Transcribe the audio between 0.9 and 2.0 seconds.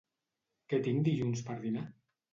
dilluns per dinar?